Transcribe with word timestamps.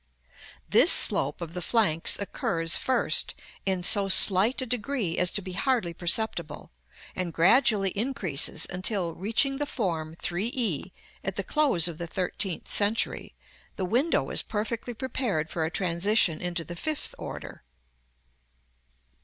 [Illustration: 0.01 0.49
Fig. 0.49 0.71
XXX.] 0.79 0.81
This 0.81 0.91
slope 0.91 1.41
of 1.41 1.53
the 1.53 1.61
flanks 1.61 2.17
occurs, 2.19 2.75
first, 2.75 3.35
in 3.67 3.83
so 3.83 4.09
slight 4.09 4.59
a 4.59 4.65
degree 4.65 5.15
as 5.19 5.29
to 5.29 5.43
be 5.43 5.51
hardly 5.51 5.93
perceptible, 5.93 6.71
and 7.15 7.31
gradually 7.31 7.91
increases 7.91 8.65
until, 8.71 9.13
reaching 9.13 9.57
the 9.57 9.67
form 9.67 10.15
3 10.19 10.49
e 10.55 10.91
at 11.23 11.35
the 11.35 11.43
close 11.43 11.87
of 11.87 11.99
the 11.99 12.07
thirteenth 12.07 12.67
century, 12.67 13.35
the 13.75 13.85
window 13.85 14.31
is 14.31 14.41
perfectly 14.41 14.95
prepared 14.95 15.51
for 15.51 15.65
a 15.65 15.69
transition 15.69 16.41
into 16.41 16.63
the 16.63 16.75
fifth 16.75 17.13
order. 17.19 17.63